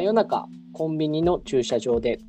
[0.00, 2.20] 真夜中コンビニの駐車場で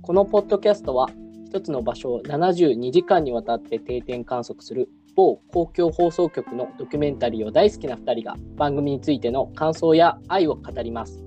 [0.00, 1.10] このポッドキャストは
[1.44, 11.22] 一つの場所を72時間にわたって定点観測する某公共放送局のドキュメンタリーを大好きな2人が番組についての感想や愛を語ります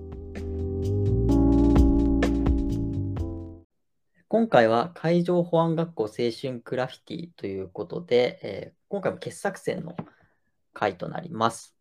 [4.27, 9.95] 今回は海上保安学校青春クラフィティということで、えー今回も傑作選の
[10.73, 11.72] 回となります。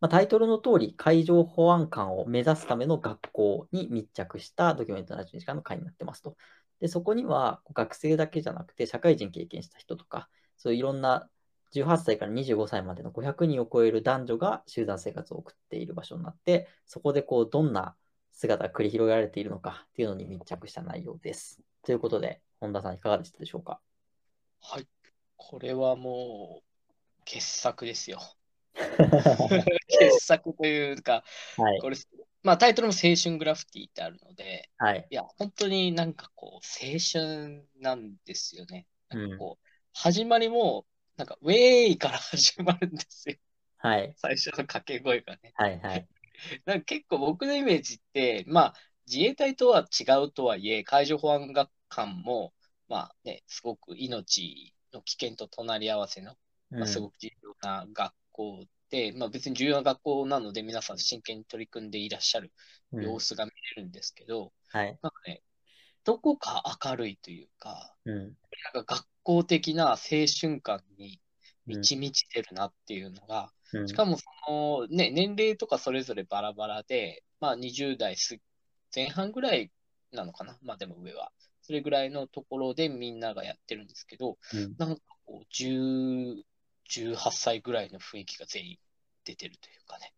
[0.00, 6.36] まあ、タイトルの通り、海上保安官を目指すための学校に密着したドキュメント72時間の回になってますと。
[6.80, 10.28] で、そこには学生だけじゃなくて、社会人経験した人とか、
[10.58, 11.28] そういういろんな
[11.72, 17.96] 18歳から25歳までの500人を超える男女が集団生活を送っている場所になって、そこでこうどんな
[18.32, 21.60] 姿が繰り広げられているのかっていうのに密着した内容です。
[21.82, 23.80] ということで、本田さんいかがでしたでしょうか？
[24.60, 24.86] はい
[25.36, 28.20] これはもう傑作ですよ
[29.88, 31.24] 傑作というか
[31.76, 31.80] い。
[31.80, 31.96] これ
[32.42, 35.06] まあタイトルも青春グラフィティってあるのではい。
[35.10, 43.36] いや本当になんかこう青春なんですよねなんかこう、始まりもなんかウェーイから始まるんですよ
[43.78, 44.12] はい。
[44.16, 45.80] 最初の掛け声がねはい。
[45.80, 46.08] はい。
[46.66, 48.74] なんか結構僕のイメージって、まあ、
[49.06, 52.52] 自衛隊とは違うとはいえ、海上保安学官も、
[52.88, 56.36] まあね、すごく命の危険と隣り合わせの、
[56.70, 62.52] まあ、すごく重要な学校で、まあ別に重要な学校なので皆さん真剣に取り組んでいらっしゃる
[62.92, 64.98] うん様子が見れるんですけど、はい。
[65.02, 65.42] なんかね、
[66.04, 68.14] どこか明るいというか、うん。
[68.74, 69.96] なんか学校的な青
[70.40, 71.20] 春感に
[71.66, 78.38] 満ち満ちてるなっていうのが、うんしかもその、ね、年齢とかそれぞれバラバラで、まあ20代す
[78.94, 79.72] 前半ぐらい
[80.12, 80.56] なのかな？
[80.62, 81.32] まあでも上は。
[81.62, 86.44] それぐらいのところでみんながやってるんですけど、うんなんかこう、10
[86.88, 88.78] 18歳ぐらいの雰囲気が全員
[89.24, 90.12] 出てるというかね。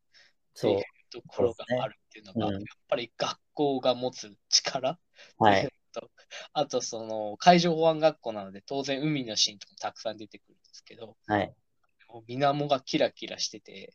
[0.55, 0.77] そうい。
[0.79, 4.99] うところがあるっていうのが、うんやっぱり学校が持つ力
[5.39, 5.69] はい。
[5.93, 6.11] と
[6.53, 11.55] あと、その、海上保安学校なので、当然海のシーンとかもたくさん出てくるんですけど、はい。
[12.09, 13.95] もう水面がキラキラしてて、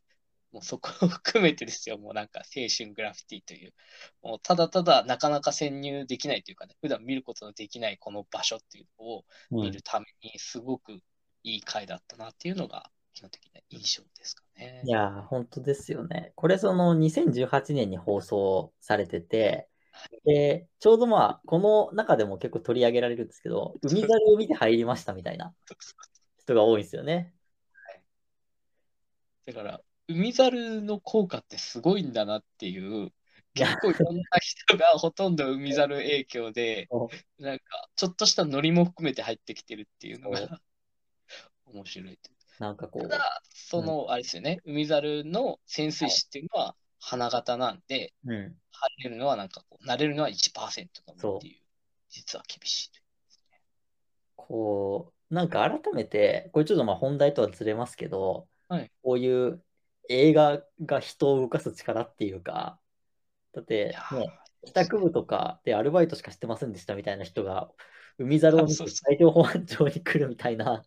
[0.51, 3.73] もうそこを含めてですよ、もうなんか青春グラフィティという、
[4.21, 10.99] もうただただなかなか潜入できないというかね、普段見ることのできないこの場所っていうのをうん見るために、すごく
[11.43, 14.81] いい回だったなっていうのが、基本的な印象ですかね。
[14.85, 16.31] いやー、本当ですよね。
[16.35, 19.69] これ、その2018年に放送されてて、
[20.25, 25.53] で、ちょうどまあ、この中でも結構取り上げられるんですけど、海猿を見て入りましたみたいな
[26.39, 27.33] 人が多いんですよね。
[29.45, 33.11] だから、海猿の効果ってすごいんだなっていう、
[33.53, 36.87] 結構いろんな人がほとんど海猿影響で、
[37.37, 40.59] なんか、ちょっとしたノリも含めて入ってきてるっていうのが
[41.73, 42.19] 面白い。
[42.59, 48.55] なんかこう、ただ、その、あれですよね、海猿の潜水士っていうのは花形なんで、うん。
[48.71, 51.59] 入れるのはなんかこう、慣れるのは1%だもんっていう、
[52.09, 53.03] 実は厳しいという。
[54.35, 59.63] こう、なんか改めて、これちょっとまあ本題とはずれますけど、はいこういう
[60.09, 62.79] 映画が人を動かす力っていうか、
[63.53, 67.69] だっいてやーね、帰宅部とかでアルバイトしかしてませんでしたみたいな人が、
[68.17, 70.83] 海猿を見て海上保安庁に来るみたいな、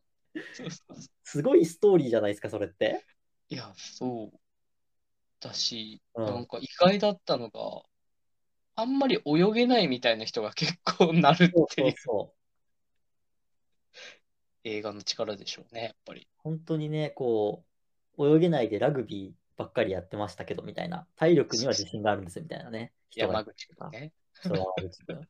[1.24, 3.04] すごいストーリーじゃないですか、それって。
[3.48, 4.38] いや、そう
[5.40, 7.82] だし、うんなんか意外だったのが、
[8.74, 12.36] あんまり泳げないみたいな人が結構なるっていうそうそう。
[14.64, 16.28] 映画の力でしょうね、やっぱり。
[16.38, 17.64] 本当にね、こ
[18.18, 21.06] う、泳げないでラグビーばっかりやってましたけど、みたいな。
[21.16, 22.92] 体力には自信があるんですよ、みたいなね。
[23.14, 24.12] 山口君ね。
[24.34, 25.28] そう山口君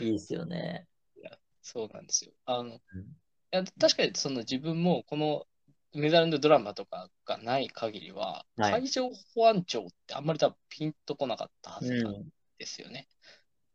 [0.00, 0.86] いいですよね。
[1.62, 2.32] そうなんですよ。
[2.44, 3.19] あの、いうん
[3.50, 5.46] や確かにその自分もこの
[5.92, 12.28] メダルのドラマとかがない限りは、はい海上保安庁ってあんまり多分ピンとこなかったはずなんうん。
[12.58, 13.08] ですよね。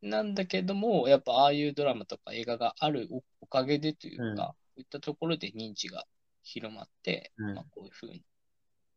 [0.02, 6.06] なんだけども、やっぱああいうドラマとか映画があるおおかげでというか、うんこういったところで認知が
[6.44, 8.24] 広まって、うんまあ、こういうふうに、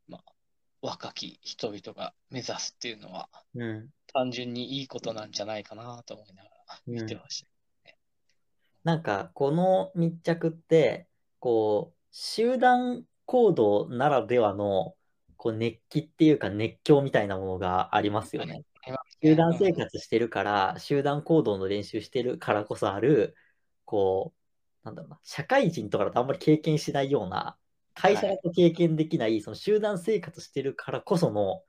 [0.08, 0.32] まあ、
[0.82, 3.88] 若き人々が目指すっていうのは、うん。
[4.12, 7.57] 単純にいいことなんじゃないかなと思いながら見てました。
[8.84, 11.08] なんか、この密着って、
[11.40, 14.94] こう、集団行動ならではの、
[15.36, 18.64] こう、熱気っていうか熱狂みたいなものがありますよね。
[19.22, 23.34] 集団生活してるから、集団行動の練習してるからこそある、
[23.84, 27.56] こう、なんだろうな、社会人とかだとあんまり経験しないような、
[27.94, 31.62] 会社だと経験できない、その集団生活してるからこその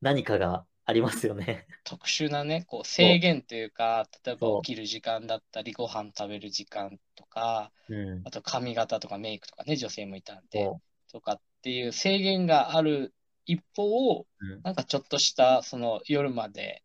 [0.00, 1.66] 何かがありますよね。
[1.84, 8.30] 特殊なね、こう制限というか、例えば起きる時間だったり、ご飯食べる時間とか、うんあ。
[8.30, 10.64] と髪型とかメイクとかね、女性もいたんで、
[11.06, 13.14] そとかっていう制限がある
[13.46, 16.82] 一方、うんなんかちょっとした、その夜まで、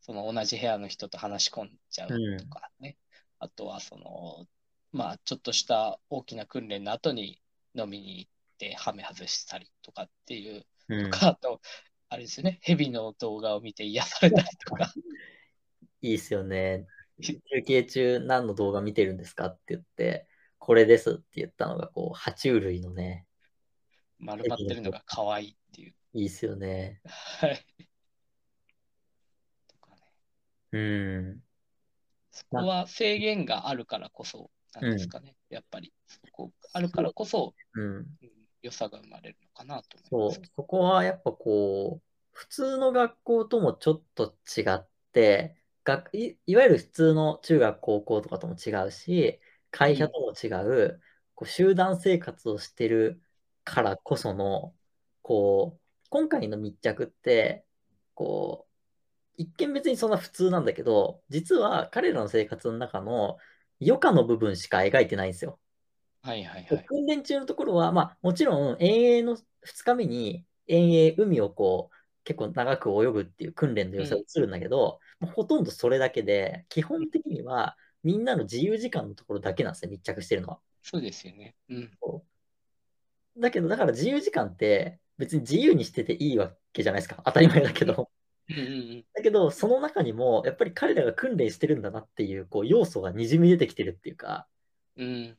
[0.00, 2.08] その同じ部屋の人と話し込んじゃう
[2.38, 2.96] とかね。
[3.38, 4.46] あとは、その、
[4.92, 7.40] まあ、ちょっとした大きな訓練の後に
[7.74, 11.60] 飲みに行って、ハメ外したりとかっていう、うんとか、あと、
[12.10, 14.92] あれですよね、蛇の動画を見て癒されたりとか、
[16.00, 16.86] いいっすよね。
[17.22, 20.26] 休憩中何の動画見てるんですかって言って、
[20.58, 23.26] これですって言ったのが、こう、爬虫類のね、
[24.18, 25.94] 丸まってるのが可愛いっていう。
[26.14, 27.00] いいっすよね。
[27.04, 27.66] はい。
[29.68, 30.00] とかね。
[30.72, 31.42] うん。
[32.30, 35.36] そこは制限があるからこそなんですかね。
[35.50, 38.06] やっぱり、そこあるからこそ、うん。
[38.62, 42.02] 良さが生まれるのかなとそう思います。、そこはやっぱこう、
[42.32, 49.40] 普通の学校ともちょっと違って、学いいわゆる普通の中学、高校とかとも違うし、
[49.70, 51.00] 会社とも違う、
[51.34, 53.22] こう集団生活をしてる
[53.64, 54.74] からこその、
[55.22, 57.64] こう、今回の密着って、
[58.14, 58.72] こう、
[59.36, 63.38] 一見別にそんな普通なんだけど、実は彼らの生活の中の
[63.80, 65.60] 余暇の部分しか描いてないんですよ。
[66.22, 66.84] はいはいはい。
[66.84, 80.58] 訓練中のところは、まあ、もちろん遠泳の2日目に遠泳、海をこう結構長く泳ぐっていう訓練の様子が映るんだけど、もうほとんどそれだけで、基本的にはみんなの自由時間のところだけなんですね、密着してるのは。
[80.82, 81.54] そうですよね。
[81.68, 81.90] うん。
[83.38, 87.22] だけど、だから自由時間って別に自由にしてていいわけじゃないですか。
[87.24, 88.10] 当たり前だけど。
[89.14, 94.46] だけど、その中にもやっぱり彼らが訓練してるんだなっていうこう要素がにじみ出てきてるっていうか、
[94.96, 95.38] うん。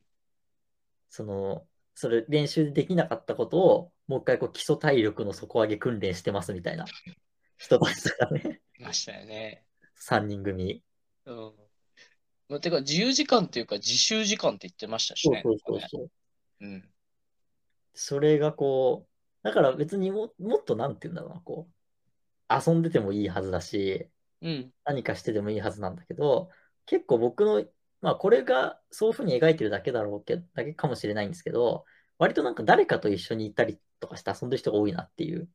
[1.10, 6.86] その、それ練習でできなかったことを、もう一回こう基礎体力の底上げ訓練してますみたいな
[7.58, 9.64] 人たちがね、いましたよね。
[10.00, 10.82] 3人組。
[11.26, 11.52] うん。
[12.48, 15.42] まあ、てか、自由時間っていうか、自習時間って言ってましたしね。
[15.44, 16.10] そうそうそうそう。
[16.60, 16.90] うん。
[17.94, 19.10] それがこう、
[19.42, 24.08] だから別にももっとなんて言うんだろうな、こう、遊んでてもいいはずだし、
[24.42, 24.72] うん。
[24.84, 26.50] 何かしてでもいいはずなんだけど、
[26.86, 27.64] 結構僕の、
[28.00, 31.84] まあこれがそういうふうに描いてるだけだろうけど、だけかもしれないんですけど、
[32.18, 35.48] 割となんか誰かと一緒に行ったりとかして遊んでる人が多いなっていう。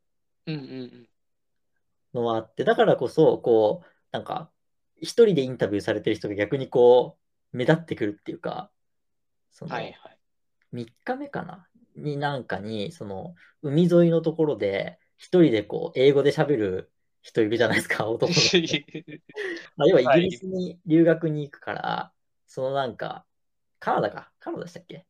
[2.15, 4.49] のはあって、だからこそ、こう、なんか、
[5.01, 7.17] 一人でインタビューされてる人が逆にこ
[7.53, 8.71] う、目立ってくるっていうか、
[9.51, 10.17] その、はいはい。
[10.73, 11.67] 3日目かな？
[11.95, 19.21] になんかに、その、海沿いのところで、一人でこう、英語で喋る人いるじゃないですか、男の子。
[19.75, 22.11] まあ、要はイギリスに留学に行くから、
[22.47, 23.25] そのなんか、
[23.79, 25.05] カナダか、カナダでしたっけ？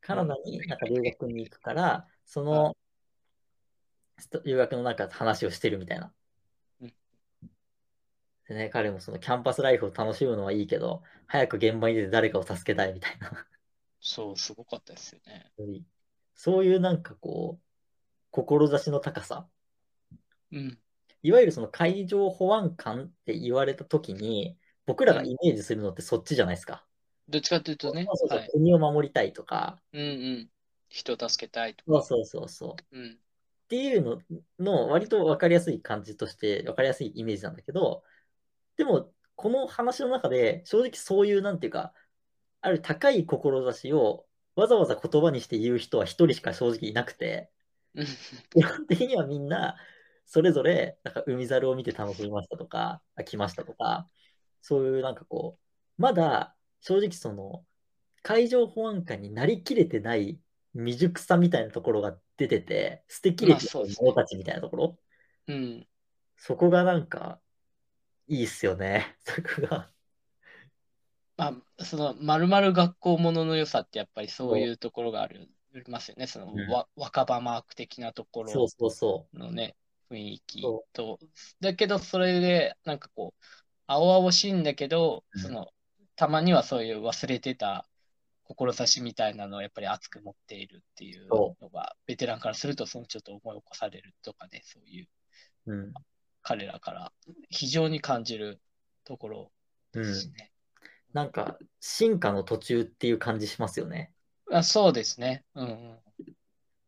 [0.00, 2.76] カナダになんか留学に行くから、その、
[4.44, 6.12] 留学のなんか話をしてるみたいな
[6.80, 6.94] うん。
[8.48, 13.46] でね、彼もそのキャンパスライフを楽しむのはいいけど、早く現場に出て誰かを助けたいみたいな。
[14.00, 15.52] そう、すごかったですよね。
[16.34, 17.64] そういうなんかこう、
[18.30, 19.46] 志の高さ。
[20.52, 20.78] うん。
[21.22, 24.56] いわゆるその海上保安官って言われたときに、
[24.88, 26.82] 僕らがイメージするのってそっちじゃないですか。
[27.28, 28.48] どっちかというとねそうそう。
[28.52, 30.48] 国を守りたいとか、うんうん。
[30.88, 32.02] 人を助けたいとか。
[32.02, 32.98] そうそうそうそう。
[32.98, 33.10] うん。
[33.12, 33.16] っ
[33.68, 34.22] ていうの
[34.58, 38.02] の割と分かりやすい感じとして分かりやすいイメージなんだけど、
[38.78, 41.92] でもこの話の中で正直そういうなんていうか、
[42.62, 44.24] ある高い志を
[44.56, 47.50] わざわざ言葉にして言う人は一人しか正直いなくて、
[47.94, 48.06] うん
[48.54, 49.76] 基本的にはみんな
[50.24, 54.08] それぞれなんか海猿を見て楽しみましたとか、あ来ましたとか、
[54.60, 57.64] そういうなんかこう、まだ正直その
[58.22, 60.40] 海上保安官になりきれてない
[60.74, 64.98] 未熟さみたいなところが出てて、捨てきれてないまあそうですね者たちみたいなところ、
[65.48, 65.86] うん。
[66.36, 67.40] そこがなんか
[68.28, 69.16] いいっすよね。
[69.24, 69.90] そこが。
[71.36, 76.26] まあ、その、まるまる学校ものの良さってやっぱりそういうところがある、ありますよね。
[76.26, 79.76] その、うんわ若葉マーク的なところそうそうそのね、
[80.10, 81.18] 雰囲気そと、
[81.60, 83.44] だけどそれで、なんかこう、
[83.88, 85.72] 青々しいんだけど、うんその、
[86.14, 87.88] たまにはそういう忘れてた
[88.44, 95.08] 志みたいなのをやっぱり熱く持っているっていうそのが、ベテランからすると、そのちょっと思い起こされるとかね、そういう
[95.66, 95.72] う。
[95.72, 95.94] うん。
[96.42, 97.12] 彼らから
[97.50, 98.60] 非常に感じる
[99.04, 99.52] ところ
[99.94, 100.02] うん。
[100.02, 100.52] ですね。
[101.12, 104.12] なんか進化の途中っていう感じしますよね。
[104.52, 105.44] あ、そうですね。
[105.54, 105.98] うんうん。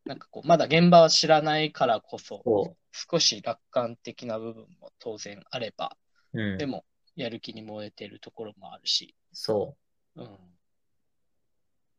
[0.05, 5.97] なんかこう、まだ現場は知らないからこそ、そ少し楽観的な部分も当然あれば、
[6.35, 6.41] う。
[6.41, 6.67] うんで。
[6.67, 6.85] も、
[7.23, 9.77] やる気に燃えてるところもあるし、そ
[10.17, 10.25] うん。
[10.25, 10.29] う。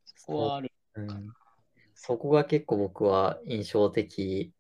[0.06, 0.72] そこはある。
[1.94, 4.52] そこが結構僕は印象的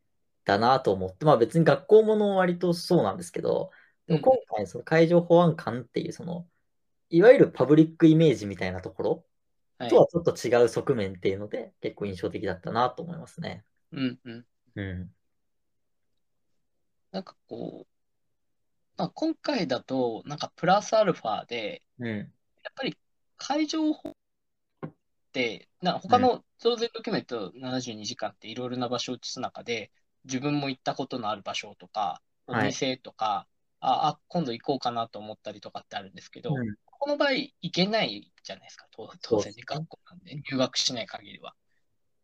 [0.46, 3.72] だなと思って、まあ別に学校ものは割とそうなんですけど、
[4.08, 6.48] でも今回その海上保安官っていうその、
[7.10, 9.26] いわゆるパブリックイメージみたいなところ
[9.80, 9.98] はいと。
[9.98, 13.66] はちょっと違う側面っていうので結構印象的だったなと思いますね。
[13.92, 14.46] うんうん。
[14.76, 15.12] うん。
[17.12, 18.01] なんかこう、
[19.02, 22.18] まあ、今回だと、なんかプラスアルファで、うん。
[22.18, 22.28] やっ
[22.76, 22.96] ぱり
[23.36, 24.94] 海上保っ
[25.32, 29.92] て、な他の当然ドキュメント72時間っていろいろな場所を映す中で、
[30.26, 33.48] 自分も行ったことのある場所とか、おはい店とか、
[33.80, 41.56] あ、あ、今度行こうかなと思ったりとかってあるんですけど、うんこの場合行けないじゃないですか、当当然ね、そうですね学校なんで、入学しない限りは。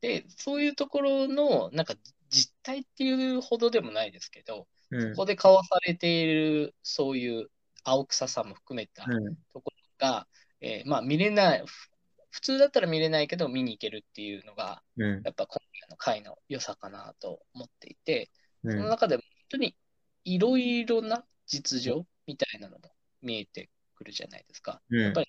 [0.01, 1.95] で、そういうところの、なんか
[2.29, 5.11] 実態っていうほどでもないですけど、うん。
[5.11, 7.49] ここで交わされている、そういう
[7.83, 10.27] 青臭さも含めたうんところが、
[10.61, 11.89] えーまあ見れない、ふ
[12.29, 15.21] 普通だったら見れないけど見に行けるっていうのが、うん。
[15.23, 18.29] やっぱ今回の回の良さかなと思っていて、
[18.63, 18.71] うん。
[18.71, 19.75] その中でも本当に
[20.23, 22.91] いろいろな実情みたいなのも
[23.21, 24.81] 見えてくるじゃないですか。
[24.89, 24.99] うん。
[24.99, 25.27] やっぱり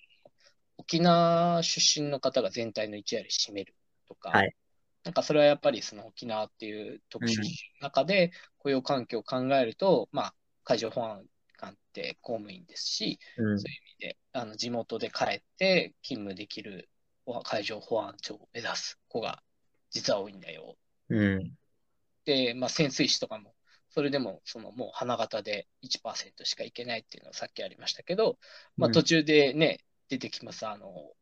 [0.77, 3.75] 沖縄出身の方が全体の1割占める
[4.07, 4.55] とか、はい
[5.03, 7.37] なんかそれはやっぱりその沖縄っていう特殊
[7.81, 11.25] の中で雇用環境を考えると、まあ海上保安
[11.57, 13.57] 官って公務員ですし、うん。
[13.57, 16.89] そういう意味であの地元で帰って勤務できる
[17.43, 19.41] 海上保安庁を目指す子が
[19.89, 20.77] 実は多いんだよ。
[21.09, 21.51] うん。
[22.25, 23.55] で、まあ、潜水士とかも、
[23.89, 28.37] それでも、そのもう花形で1%しかいけないっていうのはさっきありましたけど、
[28.77, 28.93] まあ、うん。
[28.93, 29.79] 途中でね、
[30.09, 31.13] 出てきます、あの、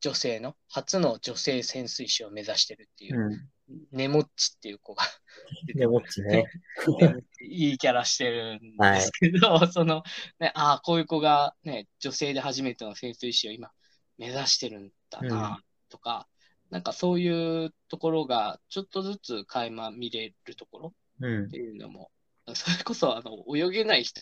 [0.00, 3.48] 女性の、初の女性潜水士を目指してるっていう、うん。
[3.90, 5.02] ネモッチっていう子が
[5.66, 6.44] 出てでもっちね。
[7.42, 10.04] いいキャラしてるんですけど、その、
[10.38, 13.72] ね、ああ、こういう子がね、女性で初めての潜水士を今
[14.18, 16.28] 目指してるんだな、とか、
[16.70, 21.46] なんかそういうところがちょっとずつ垣間見れるところうん。
[21.46, 22.10] っていうのも、
[22.54, 24.20] それこそあの泳げない人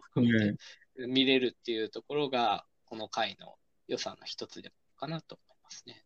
[0.00, 0.58] 含めて
[1.06, 3.56] 見れるっていうところが、この回の
[3.90, 6.04] 良さの一つでもかなと思いますね。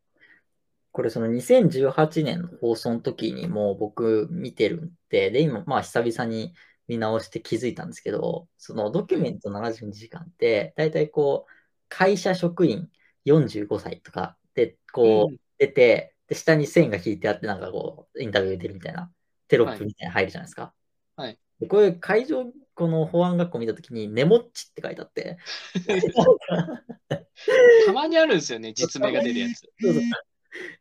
[0.90, 6.54] これその2018年の放送の時にも僕見てるんで、で、今まあ久々に
[6.88, 11.52] 見直して気づいたんですけど、そのドキュメント72時間って、だいたいこう、
[11.88, 12.88] 会社職員
[13.24, 19.10] 45歳とかで、こう、出て、で、下に線が引いてあって、なんかこう、インタビュー出るみたいな、
[19.48, 20.72] テロップみたいなの入るじゃないですか。
[21.16, 21.38] はい。
[21.60, 25.38] で、これ会場、この保安学校見たときに、ネモッチって書いてあって、
[27.86, 29.60] たまにあるんですよね、実名が出るやつ。
[29.80, 30.02] そうそう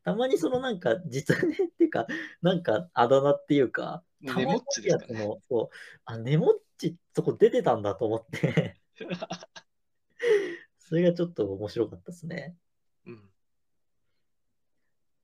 [0.04, 2.06] たまにそのなんか、実名っていうか、
[2.42, 5.70] なんかあだ名っていうか、ネモッチですかねやつのそう、
[6.06, 8.78] あ、ネモッチそこ出てたんだと思って、
[10.80, 12.56] それがちょっと面白かったですね。
[13.06, 13.30] うん。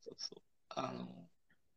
[0.01, 0.41] そうそう。
[0.69, 1.07] あの、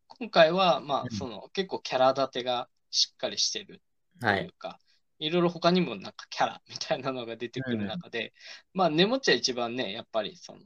[0.09, 3.83] 今回は、まあう、んその、結構キャラ立てがしっかりしてる
[4.21, 4.45] とはい。
[4.45, 4.79] いうか、
[5.19, 8.33] いろいろ他にもなんかキャラみたいなのが出てくる中で、
[8.75, 10.61] まあ、ネモッチは一番ね、やっぱりその、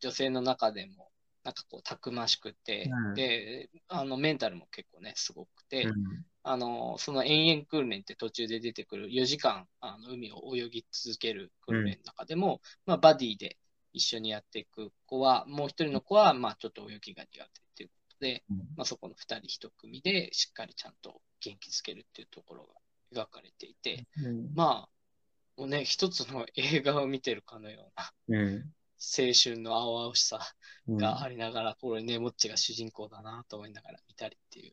[0.00, 1.10] 女性の中でも、
[1.44, 3.14] なんかこう、たくましくて、うん。
[3.14, 5.94] で、あの、メンタルも結構ね、すごくて、うん。
[6.42, 13.58] あの、その延々訓練って途中で出てくる4時間、あの海を泳ぎ続ける訓練の中でも、まあ、バディで
[13.92, 18.44] 一緒にやっていく子は、もう一人の子は、まあ、ちょっと泳ぎが苦手っていうことで、
[18.76, 22.74] まあ、そこの2人1組でしっかりちゃんと元気づけるっていうところが
[23.14, 27.90] 描かれていて、うんまあ、もうね、一つの映画を見てるかのよ
[28.28, 30.40] うなうん青春の青々しさ
[30.88, 34.72] うんがありながら、これね、モッチが主人公だなと思いながら見たりってい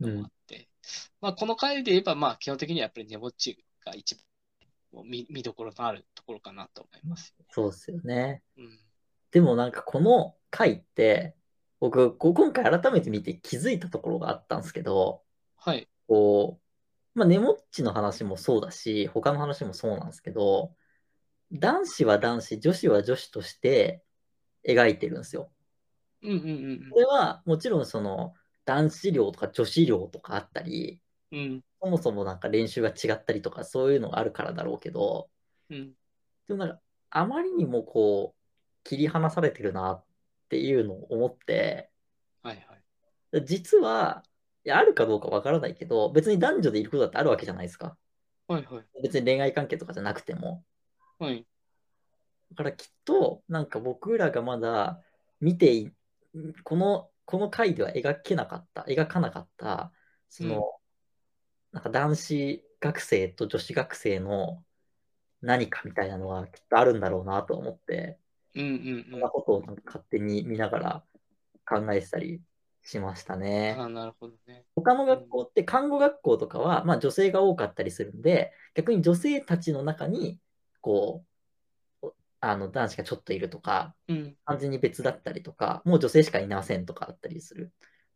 [0.00, 0.68] うのもあって、
[1.20, 4.22] まあ、この回で言えば、まあ、基本的にはやっぱりネモッチが一番
[5.04, 7.34] 見見どころのあるところかなと思います。
[7.50, 8.42] そうですよね。
[8.56, 8.78] うん。
[9.30, 11.36] でもなんかこの回って、
[11.80, 15.22] 僕、今回改めて見て気づいたところがあったんですけど、
[15.56, 15.88] はい。
[16.06, 16.67] こう、
[17.18, 20.74] まあ、ネモッチの話もそうだし、他の話もそうなんですけど、
[21.52, 24.04] 男子は男子、女子は女子として
[24.66, 25.52] 描いてるんですよ。
[26.22, 26.40] うんうんう
[26.86, 28.34] んこれはもちろんその
[28.64, 31.00] 男子寮とか女子寮とかあったり、
[31.32, 31.38] うん。
[31.38, 31.64] うん。
[31.80, 35.30] そもそもなんか練習が違ったりとかそういうのがあるからだろうけど、
[35.70, 35.92] うん。
[36.48, 38.38] でもなんかあまりにもこう
[38.84, 40.04] 切り離されてるなっ
[40.48, 41.90] ていうのを思って、
[42.42, 43.44] はいはい。
[43.44, 44.22] 実は、
[44.64, 47.96] いやあるかどうかわからないけど、別に男女でいることだってあるわけじゃないですか。
[48.46, 49.02] はいはい。
[49.02, 50.64] 別に恋愛関係とかじゃなくても。
[51.18, 51.46] はい。
[52.50, 55.02] だからきっと、なんか僕らがまだ
[55.40, 55.92] 見てい、
[56.64, 59.92] この、この回では描けなかった、描かなかった、
[60.28, 60.62] その、うん
[61.70, 64.64] なんか男子学生と女子学生の
[65.42, 68.18] 何かみたいなのはきっとあるんだろうなと思って、
[68.54, 69.28] うんうんうんそんな。
[69.28, 71.04] ことをなんか勝手に見ながら
[71.66, 72.40] 考えてたり
[72.88, 73.76] しましたね。
[73.78, 74.64] ああ、なるほどね。
[74.74, 80.40] 他の学校って看護学校とかは、まあ、女性が多かったりするんで、逆に女性たちの中に、
[80.80, 81.22] こ
[82.02, 84.36] う、おあの男子がちょっといるとか、うん。
[84.46, 87.68] 完全に別だったりとか、もう女性しかいませんとかだったりするん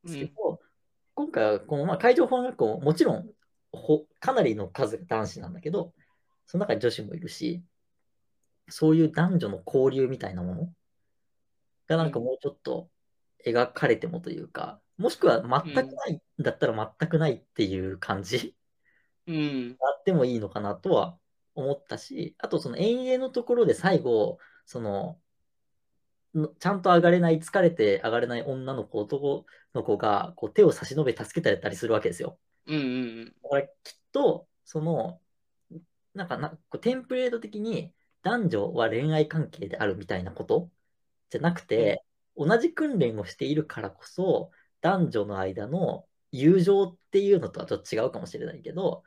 [0.07, 0.59] ですけど、
[1.15, 3.31] 今回はこの、まあ、海上保安学校ももちろん
[3.73, 5.93] ほかなりの数が男子なんだけど、
[6.47, 7.63] その中に女子もいるし、
[8.71, 10.73] そういう男女の交流みたいなもの
[11.89, 12.89] がなんかもうちょっと
[13.47, 18.57] 描かれてもというか、もしくは全くないんだったら全くないっていう感じ
[19.27, 19.77] うん。
[19.77, 21.19] があってもいいのかなとは
[21.55, 25.21] 思ったし、あとその遠泳のところで最後、その、
[26.35, 32.39] のちゃんと上がれない、疲れて上がれない女の子、男の子がこう手を差し伸べ助けてたりするわけですよ。
[32.67, 32.81] うんう
[33.25, 33.71] んだからきっ
[34.13, 35.21] と、その、
[36.15, 40.71] なんかな、こうテンプレート的に男女は恋愛関係であるみたいなこと
[41.31, 42.05] じゃなくて、
[42.37, 49.05] 同じ訓練をしているからこそ、男女の間の友情っていうのとはちょっと違うかもしれないけど、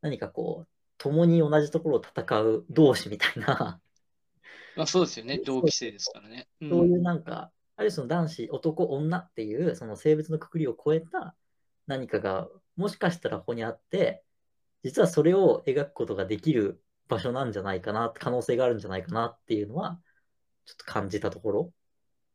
[0.00, 3.80] 何かこう、共に同じところを戦う同士みたいな、
[4.76, 5.40] まあそうですよね。
[5.44, 6.48] 同期生ですからね。
[6.60, 11.36] うんそういうなんか、ある種その男子、男、女っていう、その性別のくくりを超えた
[11.86, 14.24] 何かが、もしかしたらここにあって、
[14.82, 20.00] 実はそれを描くことができる場所なんじゃないかな、可能性があるんじゃないかなっていうのは、
[20.64, 21.72] ちょっと感じたところ。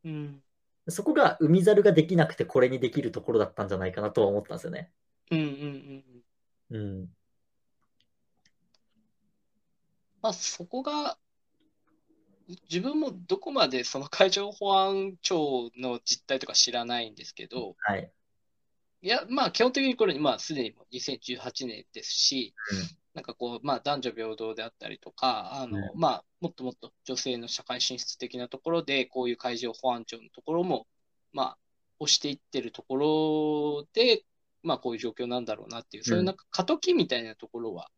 [0.06, 0.44] うん。
[0.88, 4.92] そこが海猿ができなくてこれにできるところだったんじゃないかなとは思ったんですよね。
[5.32, 6.24] うんうんうん
[6.72, 6.82] うん。
[6.82, 7.10] うん。
[10.22, 11.18] まあそこが、
[12.70, 18.12] 自分もどこまでその海上保安庁の実態とか知らないんですけど、はい。
[19.02, 22.56] いや、まあ基本的にこれ、まあすでにもう2018年ですし、
[23.20, 30.88] なんかこう、まあ男女平等であったりとか、あの、うまあもっともっと女性の社会進出的なところで、こういう海上保安庁のところも、
[31.34, 31.58] まあ
[32.00, 34.24] 押していってるところで、
[34.64, 37.90] まあこういう状況なんだろうなっていう、そういうなんか過渡期みたいなところは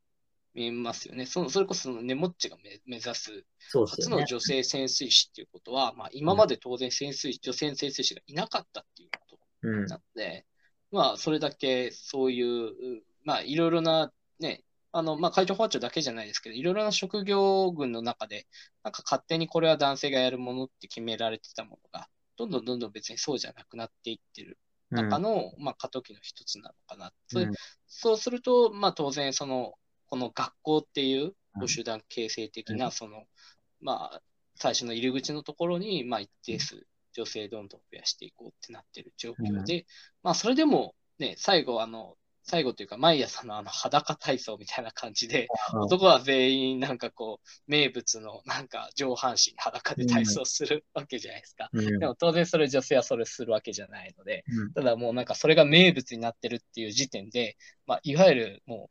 [0.56, 1.28] 見えますよね。
[1.28, 3.46] そのそれこそそのネモッチが目目指す。
[3.72, 9.86] 初の女性潜水士っていうことは、まあ今まで当然潜水、女性潜水士がいなかったっていうことうん。
[9.86, 10.48] なので、
[10.92, 18.48] まあ、それだけそういう、まあ、いろいろな、ね、あの、まあ、海上保安庁だけじゃないですけど、いろいろな職業群の中で、
[18.84, 24.58] なんか勝手にこれは男性がやるものって決められてたものが、どんどんどんどん別にそうじゃなくなっていってる
[24.90, 27.14] 中の、まあ、過渡期の一つなのかな。
[27.28, 27.54] それうん。
[27.88, 29.74] そうすると、まあ、当然、その、
[30.08, 31.68] この学校っていううん。
[31.68, 33.26] 集団形成的うな、その、
[33.80, 34.22] まあ、
[34.56, 39.86] 最初の入り口のところに、まあ、一定数女性どんどん増やしていこうってなってる状況で、
[40.24, 45.82] まあ、それでも、ね、最後、あの、最後というか、毎朝のあの裸体操みたいな感じで、うん。
[45.82, 51.70] 男は全員なんかこう、名物のなんか上半身裸で体操するわけじゃないですか。
[51.72, 52.00] うん。
[52.00, 54.74] でも当然それ女性はそれするわけじゃないので、うん。
[54.74, 58.90] ただもうなんかそれが名物になってるっていう時点で、まあ、いわゆるも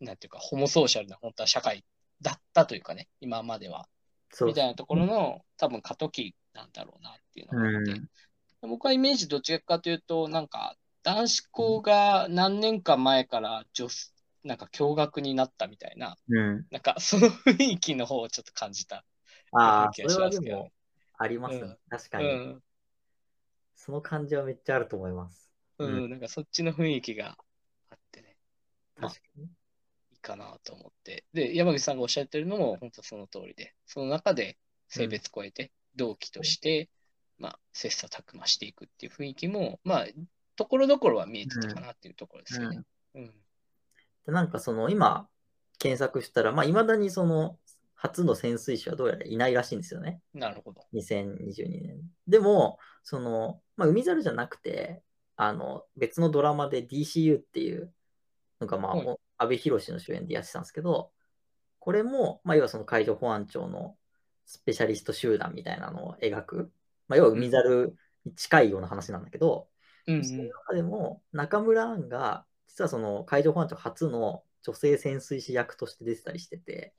[0.00, 1.84] う、なんていうか、ホモソーシャルな本当は社会
[2.20, 3.88] だったというかね、今までは。
[4.46, 8.00] みたいなところの多分過渡期なんだろうなっていうのがあって、
[8.62, 14.12] 僕はイメージどっちかというと、なんか男子校が何年か前から女子、
[14.44, 16.66] なんか共学になったみたいな、うん。
[16.70, 19.04] なんかその雰囲気の方をちょっと感じた。
[19.52, 20.68] ああ、気がしそれはますけど
[21.18, 21.60] ありますね。
[21.62, 22.62] うん確かに、うん。
[23.76, 25.50] その感じはめっちゃあると思います。
[25.78, 27.36] うん、なんかそっちの雰囲気が
[27.90, 28.36] あってね、
[28.96, 29.44] まあ確かに。
[29.44, 31.24] いいかなと思って。
[31.32, 34.56] で、山口さんがおっしゃってるのも本当その通りで、その中で
[34.88, 36.88] 性別超えて、同期として、
[37.38, 40.06] まあ、切磋琢磨していくっていう雰囲気も、まあ、
[40.62, 42.82] ところどころは見えてたかなっていうところですよね。
[43.14, 43.30] うん。
[44.26, 45.26] でなんかその今
[45.78, 47.56] 検索したら、まあ、未だにその
[47.94, 50.20] 初の潜水士はどうやらいないらしいんですよね。
[50.34, 50.84] なるほど。
[50.94, 52.00] 2022年。
[52.26, 55.02] でも、その、まあ、海猿じゃなくて、
[55.36, 57.92] あの、別のドラマで DCU っていう
[58.60, 61.10] のが、まあ、はいお阿部寛の主演でやってたんですけど、
[61.78, 63.96] これも、まあ、要はその海上保安庁の
[64.46, 66.72] スペシャリスト集団みたいなのを描く、
[67.08, 69.68] まあ、要は海猿に近いような話なんだけど、
[70.06, 70.24] うん、うん。
[70.24, 76.94] その中でも中村アンが、実はその海上保安庁初の女性潜水士役として出てたりしてて。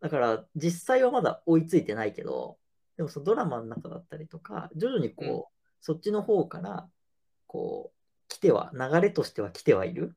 [0.00, 2.56] だから実際はまだ追いついてないけど、
[2.96, 5.44] でもそのドラマの中だったりとか、徐々にこう、うん。
[5.80, 6.88] そっちの方から、
[7.46, 10.14] こう、来ては、流れとしては来てはいる。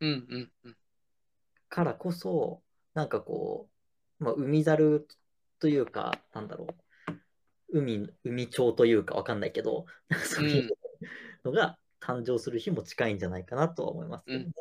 [0.00, 0.76] うん、うん、うん。
[1.68, 2.62] からこそ、
[2.94, 3.68] なんかこ
[4.20, 5.06] う、まあ、海猿
[5.60, 6.66] というか、なんだろ
[7.72, 9.86] う、海、海鳥というかわかんないけど、
[10.24, 10.70] そういう
[11.44, 14.52] のが誕生する日も近いんじゃないかなとは思いますけどね。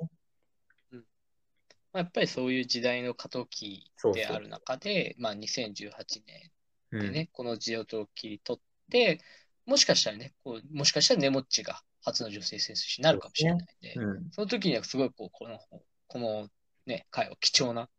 [1.92, 4.24] まあ、やっぱりそういう時代の過渡期そうそう。
[4.24, 5.92] である中で、まあ、2018
[6.26, 6.52] 年
[6.94, 9.20] うんでね、この時代を切り取って、
[9.66, 15.60] もしかしたらね、こうもしかしたらネモッチが初の女性潜水士になるかもしれないんで、うん、その時にはすごいこうこの、
[16.08, 16.50] この
[16.86, 17.90] ね、回は貴重な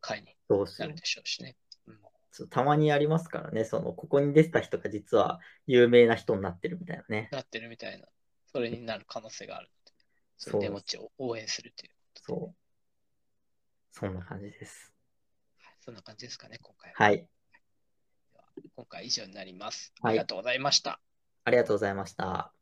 [0.00, 0.86] 回にそうそう。
[0.86, 1.56] なるでしょうしね。
[1.86, 1.98] うん。
[2.30, 7.28] そうたまにありますからね、その、ここに出てた人が実は有名な人になってるみたいなね。
[7.32, 8.06] なってるみたいな、
[8.52, 9.92] それになる可能性があるので、
[10.36, 12.56] それネモッチを応援するというそう。
[13.92, 14.92] そんな感じです。
[15.62, 17.04] はいそんな感じですかね、今回は。
[17.04, 17.26] はい。
[18.76, 19.92] 今回以上になります。
[20.00, 21.00] はいありがとうございました。
[21.44, 22.52] ありがとうございました。